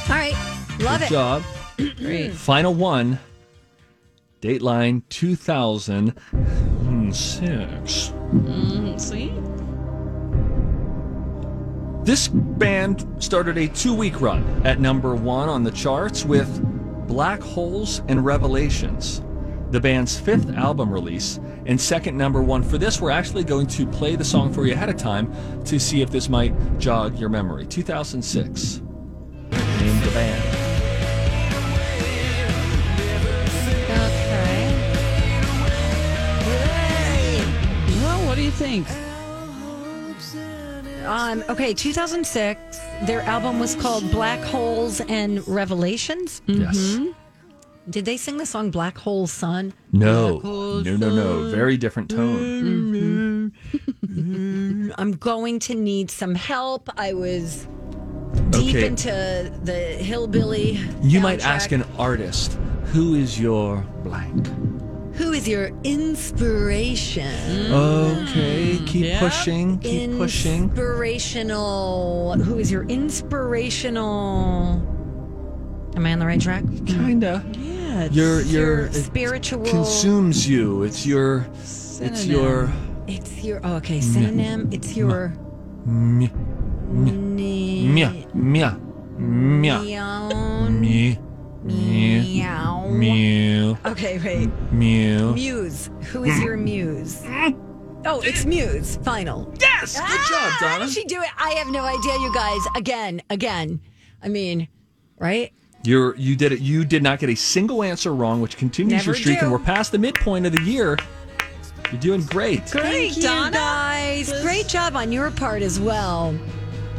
[0.10, 0.36] All right.
[0.80, 1.10] Love Good it.
[1.10, 1.44] job.
[1.98, 2.34] Great.
[2.34, 3.20] Final one.
[4.42, 6.16] Dateline 2006.
[8.32, 9.32] Mm, see?
[12.04, 16.48] This band started a two week run at number one on the charts with
[17.16, 19.24] Black Holes and Revelations,
[19.72, 22.62] the band's fifth album release and second number one.
[22.62, 25.80] For this, we're actually going to play the song for you ahead of time to
[25.80, 27.66] see if this might jog your memory.
[27.68, 28.82] 2006.
[28.82, 30.44] Name the band.
[38.04, 38.90] Well, what do you think?
[41.06, 42.75] Um, okay, 2006.
[43.04, 46.42] Their album was called Black Holes and Revelations.
[46.48, 46.78] Yes.
[46.78, 47.12] Mm-hmm.
[47.90, 49.74] Did they sing the song Black Hole Sun?
[49.92, 50.40] No.
[50.40, 51.50] No, no, no.
[51.52, 52.40] Very different tone.
[52.40, 53.78] Mm-hmm.
[54.06, 54.92] Mm-hmm.
[54.98, 56.90] I'm going to need some help.
[56.98, 57.68] I was
[58.50, 58.88] deep Okay.
[58.88, 60.80] into the hillbilly.
[61.04, 62.54] You might ask an artist,
[62.86, 64.48] who is your blank?
[65.18, 67.72] Who is your inspiration?
[67.72, 69.20] Okay, keep Yeah.
[69.20, 70.64] pushing, keep pushing.
[70.66, 72.34] Inspirational.
[72.40, 74.82] Who is your inspirational?
[75.96, 76.64] Am I on the right track?
[76.86, 77.44] Kinda.
[77.54, 78.04] Yeah.
[78.06, 79.64] it's- Your your Your it spiritual.
[79.66, 80.84] consumes you.
[80.84, 81.46] It's your
[82.02, 82.70] it's your
[83.08, 84.68] It's your oh, okay synonym.
[84.72, 85.34] It's your
[85.86, 86.30] mia
[86.92, 87.12] ne-
[87.88, 88.78] mia mia
[89.18, 91.18] mia me me
[91.66, 92.88] meow.
[92.90, 94.50] mew Okay, wait.
[94.72, 95.34] mew.
[95.34, 95.90] Muse.
[96.12, 97.24] Who is your muse?
[98.08, 98.98] Oh, it's Muse.
[99.04, 99.52] Final.
[99.60, 100.52] Yes, good job, Donna.
[100.52, 100.86] How Donna.
[100.86, 101.30] did she do it?
[101.40, 102.60] I have no idea, you guys.
[102.76, 103.80] Again, again.
[104.22, 104.68] I mean,
[105.18, 105.52] right?
[105.84, 106.60] You're you did it.
[106.60, 109.46] You did not get a single answer wrong, which continues Never your streak, do.
[109.46, 110.98] and we're past the midpoint of the year.
[111.92, 112.68] You're doing great.
[112.70, 114.32] Thank you, guys.
[114.44, 116.38] Great job on your part as well.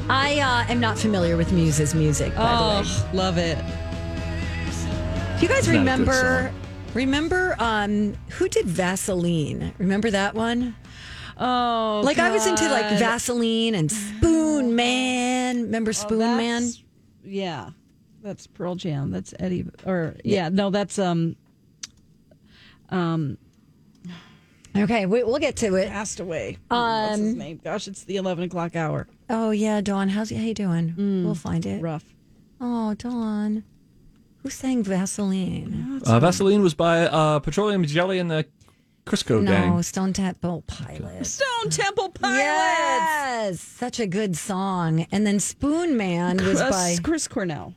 [0.08, 2.88] I uh, am not familiar with Muse's music, by the way.
[2.88, 3.58] Oh, love it.
[5.36, 6.52] Do you guys It's not a good remember?
[6.94, 9.74] Remember um, who did Vaseline?
[9.78, 10.74] Remember that one?
[11.38, 15.62] Oh, Like I was into like Vaseline and Spoon Man.
[15.64, 16.70] Remember Spoon Oh, Man?
[17.22, 17.70] Yeah,
[18.22, 19.10] that's Pearl Jam.
[19.10, 19.66] That's Eddie.
[19.84, 21.36] Or yeah, no, that's um,
[22.88, 23.36] um,
[24.74, 25.88] Okay, we, we'll get to it.
[25.90, 26.56] passed away.
[26.68, 27.60] What's his name?
[27.62, 29.06] Gosh, it's the eleven o'clock hour.
[29.28, 30.08] Oh yeah, Dawn.
[30.08, 30.94] How's how you doing?
[31.24, 31.82] we'll find it.
[31.82, 32.04] Rough.
[32.58, 33.64] Oh, Dawn.
[34.46, 36.00] Who sang Vaseline?
[36.06, 38.46] Uh, Vaseline was by uh, Petroleum Jelly and the
[39.04, 39.82] Crisco no, Gang.
[39.82, 41.30] Stone Temple Pilots.
[41.42, 42.38] Stone Temple Pilots.
[42.38, 45.04] Yes, such a good song.
[45.10, 47.74] And then Spoon Man was Uh, by Chris Cornell.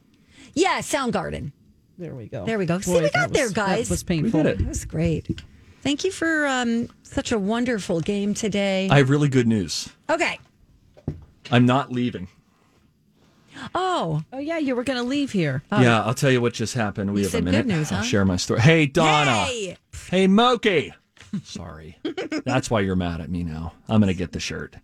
[0.54, 1.54] yeah Soundgarden.
[1.98, 2.46] There we go.
[2.46, 2.80] There we go.
[2.82, 3.88] See, we got was- there, guys.
[3.90, 4.44] That was painful.
[4.44, 4.60] We it.
[4.60, 5.42] That was great.
[5.82, 8.90] Thank you for um, such a wonderful game today.
[8.92, 9.90] I have really good news.
[10.08, 10.38] okay.
[11.50, 12.28] I'm not leaving.
[13.76, 15.64] Oh, Oh yeah, you were going to leave here.
[15.72, 15.82] Oh.
[15.82, 17.14] yeah, I'll tell you what just happened.
[17.14, 17.66] We You have a said good minute.
[17.68, 18.62] news, I'll share my story.
[18.62, 19.46] Hey, Donna.
[19.46, 19.78] Hey!
[20.10, 20.94] Hey, Moki.
[21.44, 21.98] Sorry.
[22.46, 23.74] That's why you're mad at me now.
[23.88, 24.76] I'm going to get the shirt.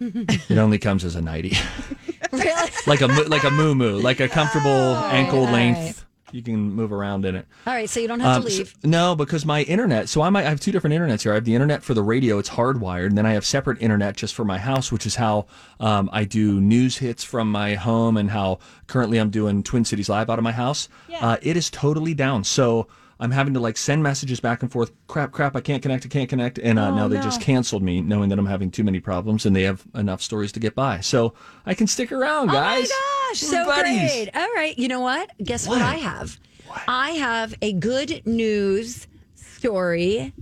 [0.00, 1.56] It only comes as a nightie.
[2.32, 2.70] really?
[2.86, 6.06] like a like a moo moo, like a comfortable oh, ankle all length.
[6.30, 6.34] Right.
[6.34, 7.46] You can move around in it.
[7.66, 8.74] All right, so you don't have Um, to so- leave.
[8.84, 10.08] no, because my internet.
[10.08, 11.32] So I might I have two different internets here.
[11.32, 14.16] I have the internet for the radio; it's hardwired, and then I have separate internet
[14.16, 15.46] just for my house, which is how
[15.80, 20.08] um, I do news hits from my home, and how currently I'm doing Twin Cities
[20.08, 20.88] Live out of my house.
[21.20, 22.44] Uh, it is totally down.
[22.44, 22.86] So
[23.20, 24.90] I'm having to like send messages back and forth.
[25.06, 25.54] Crap, crap!
[25.54, 26.06] I can't connect.
[26.06, 26.58] I can't connect.
[26.58, 29.54] And uh, now they just canceled me, knowing that I'm having too many problems, and
[29.54, 31.00] they have enough stories to get by.
[31.00, 31.34] So
[31.66, 32.90] I can stick around, guys.
[32.90, 34.10] Oh my gosh, We're so buddies.
[34.10, 34.30] great.
[34.34, 35.30] All right, you know what?
[35.44, 35.82] Guess what, What?
[35.86, 36.38] I have?
[36.66, 36.80] What?
[36.88, 40.32] I have a good news story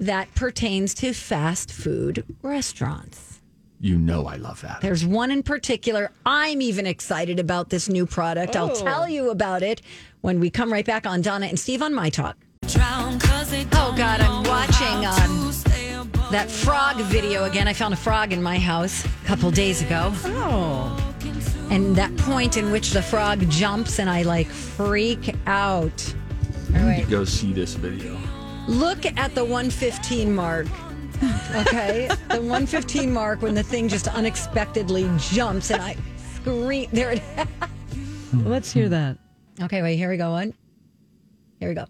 [0.00, 3.40] that pertains to fast food restaurants.
[3.80, 4.80] You know I love that.
[4.80, 6.10] There's one in particular.
[6.26, 8.56] I'm even excited about this new product.
[8.56, 9.82] I'll tell you about it
[10.20, 12.36] when we come right back on Donna and Steve on My Talk.
[12.76, 15.52] Oh, God, I'm watching um,
[16.30, 17.66] that frog video again.
[17.68, 20.12] I found a frog in my house a couple days ago.
[20.26, 21.04] Oh,
[21.70, 26.14] and that point in which the frog jumps and I like freak out.
[26.74, 27.10] All You right.
[27.10, 28.18] go see this video.
[28.66, 30.66] Look at the 115 mark.
[31.56, 32.06] Okay.
[32.28, 35.96] the 115 mark when the thing just unexpectedly jumps and I
[36.34, 36.88] scream.
[36.92, 37.22] There it
[38.44, 39.18] let's hear that.
[39.60, 40.30] Okay, wait, here we go.
[40.30, 40.54] One.
[41.58, 41.86] Here we go.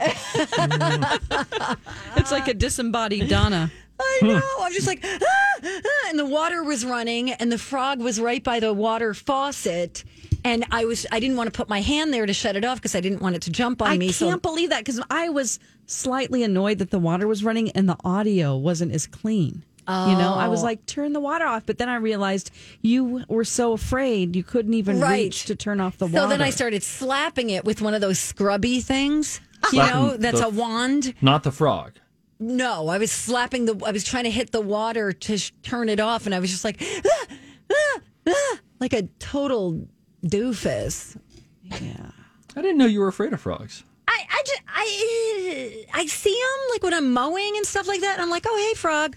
[2.16, 3.70] It's like a disembodied Donna.
[4.00, 4.42] I know.
[4.60, 5.18] I'm just like, ah,
[5.64, 10.04] ah, and the water was running, and the frog was right by the water faucet.
[10.44, 12.78] And I was, I didn't want to put my hand there to shut it off
[12.78, 14.06] because I didn't want it to jump on I me.
[14.06, 17.70] I can't so believe that because I was slightly annoyed that the water was running
[17.72, 19.64] and the audio wasn't as clean.
[19.88, 20.64] You know, I was Oh.
[20.64, 21.64] like, turn the water off.
[21.64, 22.50] But then I realized
[22.82, 25.24] you were so afraid you couldn't even Right.
[25.24, 26.24] reach to turn off the so water.
[26.24, 29.40] So then I started slapping it with one of those scrubby things.
[29.72, 31.14] You Slapping know, that's the- a wand.
[31.22, 31.92] Not the frog.
[32.38, 33.80] No, I was slapping the.
[33.84, 36.50] I was trying to hit the water to sh- turn it off, and I was
[36.50, 37.26] just like, ah,
[37.72, 39.88] ah, ah, like a total
[40.24, 41.16] doofus.
[41.64, 42.10] yeah.
[42.54, 43.82] I didn't know you were afraid of frogs.
[44.06, 48.14] I, I just, I, I see them like when I'm mowing and stuff like that.
[48.14, 49.16] And I'm like, oh, hey, frog.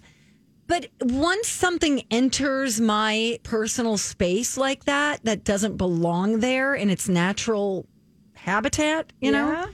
[0.71, 7.09] But once something enters my personal space like that, that doesn't belong there in its
[7.09, 7.89] natural
[8.35, 9.67] habitat, you know,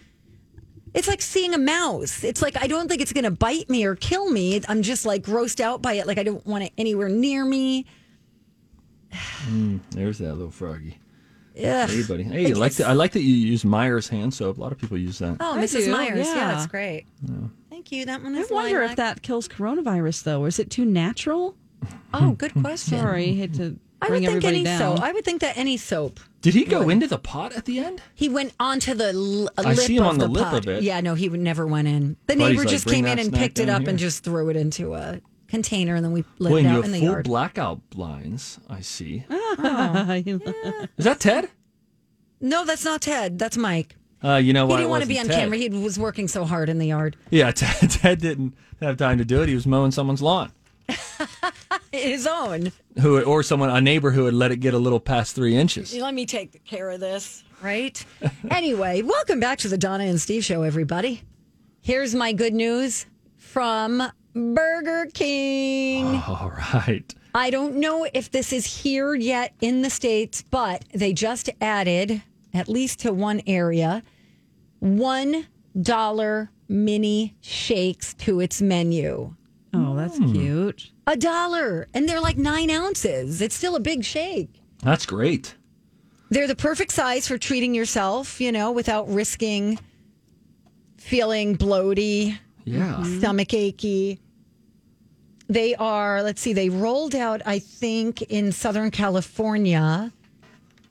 [0.95, 2.23] it's like seeing a mouse.
[2.23, 4.59] It's like, I don't think it's going to bite me or kill me.
[4.67, 6.07] I'm just like grossed out by it.
[6.07, 7.85] Like, I don't want it anywhere near me.
[9.45, 10.97] Mm, there's that little froggy.
[11.53, 11.85] Yeah.
[11.85, 12.23] Hey, buddy.
[12.23, 12.87] Hey, I like that.
[12.87, 14.57] I like that you use Meyer's hand soap.
[14.57, 15.37] A lot of people use that.
[15.41, 15.85] Oh, I Mrs.
[15.85, 16.25] do, Meyer's.
[16.25, 16.47] Yeah, yeah.
[16.53, 17.05] that's great.
[17.77, 18.05] Thank you.
[18.05, 18.89] That one I wonder lilac.
[18.89, 20.41] if that kills coronavirus, though.
[20.41, 21.55] Or is it too natural?
[22.11, 22.61] Oh, good hmm.
[22.61, 22.97] question.
[22.97, 24.79] Sorry, hate to I would think any down.
[24.79, 25.01] soap.
[25.03, 26.19] I would think that any soap.
[26.41, 28.01] Did he go into the pot at the end?
[28.15, 30.65] He went onto the l- I lip see him of on the lip pot.
[30.65, 30.81] of it.
[30.81, 32.17] Yeah, no, he would never went in.
[32.25, 33.81] The Buddy's neighbor like, just "Bring came in that and snack picked it down up
[33.81, 36.69] here." and just threw it into a container, and then we let Boy, it and
[36.69, 37.25] you out have in the full yard.
[37.25, 38.59] blackout blinds.
[38.67, 39.23] I see.
[39.59, 40.11] Oh.
[40.97, 41.49] Is that Ted?
[42.41, 43.37] no, that's not Ted.
[43.37, 43.96] That's Mike.
[44.23, 45.35] Uh, you know He didn't want to be on Ted.
[45.35, 45.57] camera.
[45.57, 47.15] He was working so hard in the yard.
[47.29, 49.49] Yeah, Ted, Ted didn't have time to do it.
[49.49, 50.51] He was mowing someone's lawn.
[51.91, 52.71] His own.
[53.01, 55.93] Who or someone a neighbor who had let it get a little past three inches.
[55.95, 58.03] Let me take care of this, right?
[58.51, 61.21] anyway, welcome back to the Donna and Steve show, everybody.
[61.81, 63.05] Here's my good news
[63.37, 64.03] from
[64.33, 66.05] Burger King.
[66.27, 67.13] All right.
[67.33, 72.21] I don't know if this is here yet in the States, but they just added,
[72.57, 74.03] at least to one area,
[74.81, 79.33] $1 mini shakes to its menu.
[79.73, 80.31] oh, that's Hmm.
[80.33, 80.91] cute.
[81.05, 81.87] A dollar.
[81.93, 83.41] And they're like nine ounces.
[83.41, 84.49] It's still a big shake.
[84.81, 85.55] That's great.
[86.29, 89.77] They're the perfect size for treating yourself, you know, without risking
[90.97, 93.03] feeling bloaty, Yeah.
[93.19, 94.19] stomach achy.
[95.47, 100.11] They are, let's see, they rolled out, I think, in Southern California.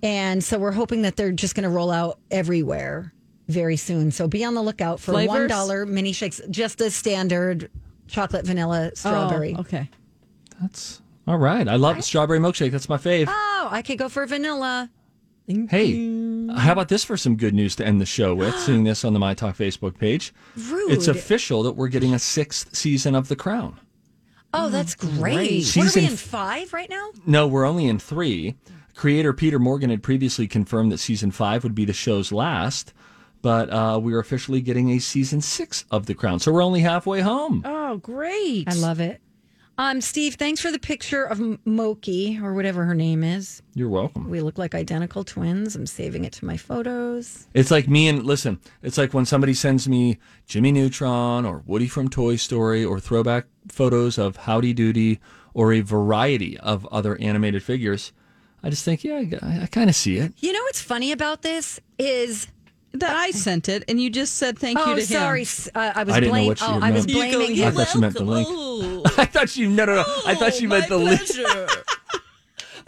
[0.03, 3.13] And so we're hoping that they're just going to roll out everywhere
[3.49, 4.11] very soon.
[4.11, 5.51] So be on the lookout for Flavors?
[5.51, 7.71] $1 mini shakes, just the standard
[8.07, 9.55] chocolate, vanilla, oh, strawberry.
[9.57, 9.89] Oh, okay.
[10.61, 11.67] That's all right.
[11.67, 12.71] I love the strawberry milkshake.
[12.71, 13.27] That's my fave.
[13.29, 14.91] Oh, I could go for vanilla.
[15.49, 15.93] Hey,
[16.57, 18.59] how about this for some good news to end the show with?
[18.59, 20.35] Seeing this on the My Talk Facebook page.
[20.57, 20.93] Rude.
[20.93, 23.79] It's official that we're getting a sixth season of The Crown.
[24.53, 25.35] Oh, that's mm, great.
[25.35, 27.11] What are Season we in five right now?
[27.27, 28.57] No, we're only in three.
[28.97, 32.95] Creator Peter Morgan had previously confirmed that season five would be the show's last,
[33.43, 36.41] but uh, we're officially getting a season six of The Crown.
[36.41, 37.63] So we're only halfway home.
[37.67, 38.65] Oh, great.
[38.67, 39.21] I love it.
[39.79, 43.61] Um, Steve, thanks for the picture of M- Moki or whatever her name is.
[43.75, 44.31] You're welcome.
[44.31, 45.77] We look like identical twins.
[45.77, 47.47] I'm saving it to my photos.
[47.53, 51.89] It's like me and listen, it's like when somebody sends me Jimmy Neutron or Woody
[51.89, 55.21] from Toy Story or throwback photos of Howdy Doody
[55.53, 58.15] or a variety of other animated figures.
[58.67, 60.33] I just think, yeah, I, I kind of see it.
[60.39, 62.49] You know what's funny about this is
[62.95, 65.43] That I sent it, and you just said thank oh you to sorry, him.
[65.43, 67.17] s- uh, I was I didn't know blame- what you oh, I was meant.
[67.17, 67.75] You go, blaming "You're I him.
[67.77, 68.49] thought you meant the link.
[68.51, 70.05] Oh, I thought you no no no.
[70.27, 71.21] I thought you meant the link.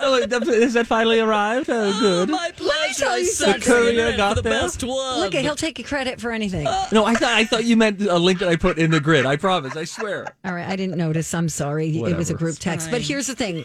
[0.01, 1.69] Oh, has that finally arrived?
[1.69, 2.29] Oh, good.
[2.31, 3.01] my pleasure.
[3.05, 3.73] tell you sent something.
[3.97, 4.53] it courier got the there?
[4.61, 5.19] best one.
[5.19, 6.63] Look, at he'll take credit for anything.
[6.93, 9.27] No, I thought I thought you meant a link that I put in the grid.
[9.27, 9.75] I promise.
[9.77, 10.29] I swear.
[10.45, 11.35] All right, I didn't notice.
[11.35, 11.89] I'm sorry.
[11.99, 12.93] It was a group text.
[12.93, 13.65] But here's the thing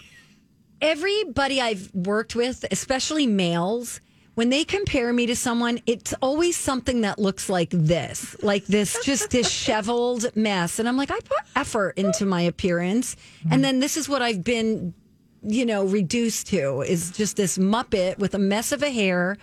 [0.84, 4.02] everybody I've worked with, especially males,
[4.36, 9.04] when they compare me to someone, it's always something that looks like this, like this
[9.04, 10.80] just disheveled mess.
[10.80, 13.16] And I'm like, I put effort into my appearance.
[13.50, 14.94] And then this is what I've been,
[15.42, 19.38] you know, reduced to is just this muppet with a mess of a hair,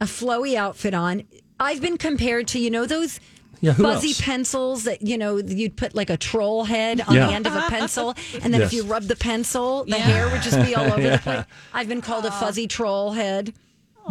[0.00, 1.22] a flowy outfit on.
[1.58, 3.20] I've been compared to, you know, those
[3.66, 4.20] Yeah, fuzzy else?
[4.20, 7.26] pencils that you know you'd put like a troll head on Yeah.
[7.28, 10.42] the end of a pencil, and then if you rub the pencil, the hair would
[10.42, 11.44] just be all over the place.
[11.74, 13.54] I've been called a fuzzy troll head.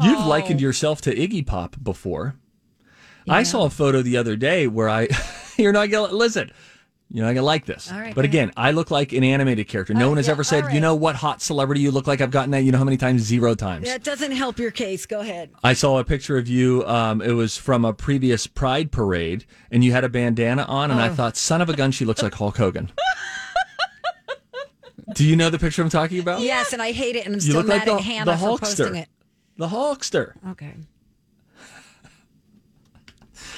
[0.04, 2.36] You've likened yourself to Iggy Pop before.
[3.30, 5.08] I saw a photo the other day where I,
[5.58, 6.52] you're not gonna listen.
[7.16, 7.90] You know, I like this.
[7.90, 9.94] All right, but again, I look like an animated character.
[9.94, 12.08] No Oh, one has yeah, ever said, all you know what hot celebrity you look
[12.08, 12.20] like?
[12.20, 13.22] I've gotten that, you know how many times?
[13.22, 13.86] Zero times.
[13.88, 15.06] That doesn't help your case.
[15.06, 15.52] Go ahead.
[15.64, 16.86] I saw a picture of you.
[16.86, 21.00] Um, it was from a previous Pride parade, and you had a bandana on, and
[21.00, 21.14] I Oh.
[21.14, 22.92] thought, son of a gun, she looks like Hulk Hogan.
[25.14, 26.42] Do you know the picture I'm talking about?
[26.42, 28.32] Yes, and I hate it, and I'm You still look like mad the, at Hannah
[28.32, 29.02] the for posting Hulkster.
[29.04, 29.10] it.
[29.58, 30.34] The Hulkster.
[30.52, 30.74] Okay.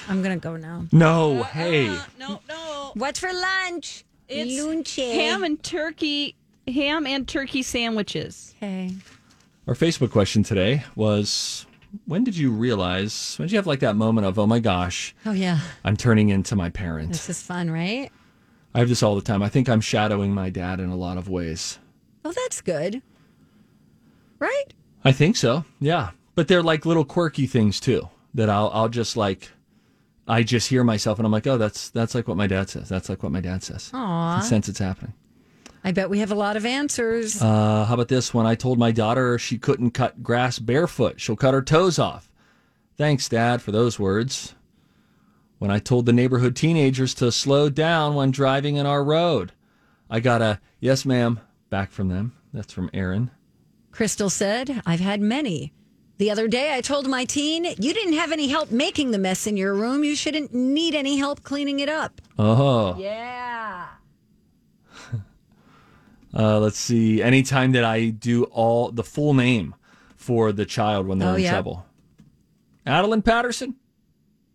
[0.09, 0.85] I'm gonna go now.
[0.91, 1.89] No, hey.
[1.89, 2.91] Uh, uh, no, no.
[2.95, 4.03] What's for lunch?
[4.27, 4.95] It's Lunch.
[4.95, 6.35] ham and turkey,
[6.67, 8.53] ham and turkey sandwiches.
[8.57, 8.93] Okay.
[9.67, 11.65] Our Facebook question today was
[12.05, 15.15] when did you realize, when did you have like that moment of, oh my gosh,
[15.25, 17.09] Oh yeah, I'm turning into my parent?
[17.11, 18.09] this is fun, right?
[18.73, 19.41] I have this all the time.
[19.41, 21.79] I think I'm shadowing my dad in a lot of ways.
[22.23, 23.01] Oh, that's good.
[24.39, 24.65] Right?
[25.03, 25.65] I think so.
[25.79, 26.11] Yeah.
[26.35, 29.51] But they're like little quirky things too that I'll I'll just like
[30.27, 32.89] I just hear myself and I'm like, "Oh, that's that's like what my dad says.
[32.89, 34.37] That's like what my dad says." Aw.
[34.37, 35.13] I sense it's happening.
[35.83, 37.41] I bet we have a lot of answers.
[37.41, 38.33] Uh, how about this?
[38.33, 42.29] When I told my daughter she couldn't cut grass barefoot, she'll cut her toes off.
[42.97, 44.55] Thanks, Dad, for those words.
[45.59, 49.53] When I told the neighborhood teenagers to slow down when driving in our road,
[50.09, 52.33] I got a yes, ma'am, back from them.
[52.53, 53.31] That's from Aaron.
[53.91, 55.73] Crystal said, I've had many.
[56.17, 59.45] The other day, I told my teen, You didn't have any help making the mess
[59.45, 60.03] in your room.
[60.03, 62.21] You shouldn't need any help cleaning it up.
[62.39, 62.97] Oh.
[62.97, 63.87] Yeah.
[66.33, 67.21] Uh, let's see.
[67.23, 69.73] Anytime that I do all the full name
[70.15, 71.51] for the child when they're Oh, in yeah.
[71.51, 71.85] trouble,
[72.85, 73.75] Adeline Patterson,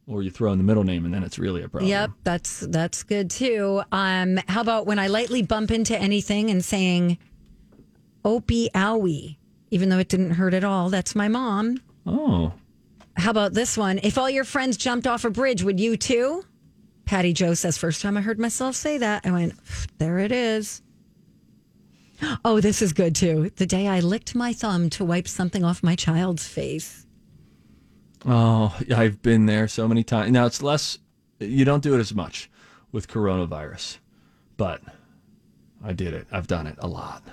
[0.06, 1.88] or you throw in the middle name and then it's really a problem.
[1.90, 3.82] Yep, that's that's good too.
[3.90, 7.18] Um, how about when I lightly bump into anything and saying
[8.24, 9.38] "opie owie,"
[9.72, 10.90] even though it didn't hurt at all?
[10.90, 11.80] That's my mom.
[12.06, 12.52] Oh,
[13.16, 13.98] How about this one?
[14.02, 16.44] If all your friends jumped off a bridge, would you too?
[17.06, 19.54] Patty Joe says, first time I heard myself say that, I went,
[19.98, 20.82] there it is.
[22.44, 23.50] Oh, this is good too.
[23.56, 27.04] The day I licked my thumb to wipe something off my child's face.
[28.24, 30.30] oh, I've been there so many times.
[30.30, 30.98] Now it's less.
[31.40, 32.48] You don't do it as much
[32.92, 33.98] with coronavirus,
[34.56, 34.80] but
[35.82, 36.28] I did it.
[36.30, 37.24] I've done it a lot.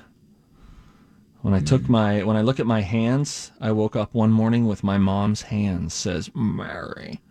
[1.41, 4.65] When I took my when I look at my hands, I woke up one morning
[4.67, 5.93] with my mom's hands.
[5.93, 7.21] Says Mary.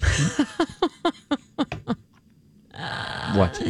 [3.34, 3.62] what?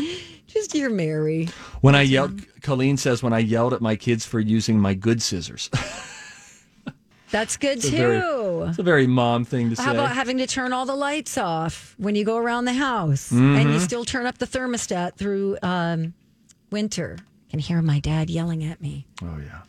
[0.47, 1.49] Just you're Mary.
[1.83, 5.21] When I yelled, Colleen says, when I yelled at my kids for using my good
[5.23, 5.71] scissors.
[7.31, 7.97] That's good It's too.
[7.97, 9.97] very- it's a very mom thing to How say.
[9.99, 13.31] How about having to turn all the lights off when you go around the house
[13.31, 13.81] and you Mhm.
[13.81, 16.15] still turn up the thermostat through um,
[16.71, 17.19] winter?
[17.57, 19.07] Can hear my dad yelling at me.
[19.23, 19.63] oh yeah.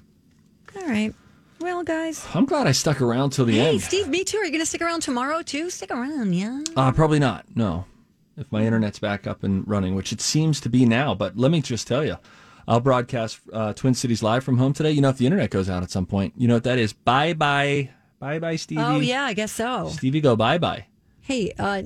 [0.81, 1.13] All right.
[1.61, 2.27] Well, guys.
[2.33, 3.71] I'm glad I stuck around till the Hey, end.
[3.75, 4.39] Hey, Steve, me too.
[4.39, 5.69] Are you going to stick around tomorrow too?
[5.69, 6.63] Stick around, yeah.
[6.75, 7.45] Uh, probably not.
[7.55, 7.85] No.
[8.35, 11.15] If my internet's back up and running, which it seems to be now.
[11.15, 12.17] But let me just tell you,
[12.67, 14.91] I'll broadcast uh, Twin Cities live from home today.
[14.91, 16.91] You know, if the internet goes out at some point, you know what that is.
[16.91, 17.89] Bye bye.
[18.19, 18.81] Bye bye, Stevie.
[18.81, 19.87] Oh, yeah, I guess so.
[19.93, 20.87] Stevie, go bye bye.
[21.21, 21.83] Hey, uh,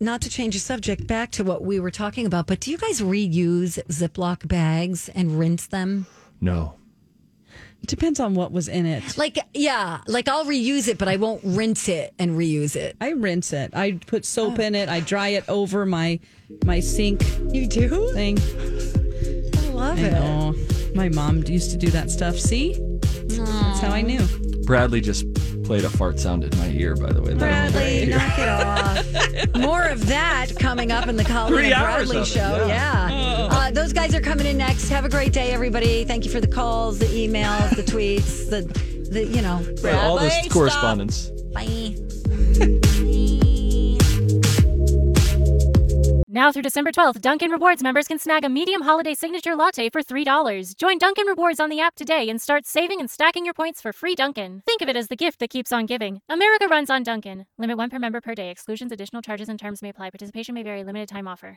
[0.00, 2.78] not to change the subject, back to what we were talking about, but do you
[2.78, 6.06] guys reuse Ziploc bags and rinse them?
[6.40, 6.74] No.
[7.82, 9.16] It depends on what was in it.
[9.16, 12.96] Like, yeah, like I'll reuse it, but I won't rinse it and reuse it.
[13.00, 13.70] I rinse it.
[13.74, 14.62] I put soap oh.
[14.62, 14.88] in it.
[14.88, 16.18] I dry it over my
[16.64, 17.22] my sink.
[17.52, 18.12] You do?
[18.14, 18.38] Thing.
[18.38, 20.12] I love I it.
[20.12, 20.54] know.
[20.94, 22.36] My mom used to do that stuff.
[22.38, 22.76] See?
[23.28, 24.26] That's how I knew.
[24.64, 25.24] Bradley just
[25.68, 27.34] played a fart sound in my ear, by the way.
[27.34, 29.54] that I Bradley, knock it off.
[29.60, 32.64] More of that coming up in the Colleen and Bradley of it, show.
[32.66, 33.10] yeah.
[33.10, 33.48] Yeah.
[33.50, 34.88] Uh, those guys are coming in next.
[34.88, 36.04] Have a great day, everybody.
[36.04, 38.62] Thank you for the calls, the emails, the tweets, the,
[39.10, 39.94] the you know, hear.
[39.94, 41.26] All this correspondence.
[41.26, 41.52] stop.
[41.52, 42.78] Bye.
[46.38, 50.02] Now through December 12th, Dunkin' Rewards members can snag a medium holiday signature latte for
[50.04, 50.76] $3.
[50.78, 53.92] Join Dunkin' Rewards on the app today and start saving and stacking your points for
[53.92, 54.62] free Dunkin'.
[54.64, 56.20] Think of it as the gift that keeps on giving.
[56.28, 57.46] America runs on Dunkin'.
[57.58, 58.50] Limit one per member per day.
[58.50, 60.10] Exclusions, additional charges, and terms may apply.
[60.10, 60.84] Participation may vary.
[60.84, 61.56] Limited time offer.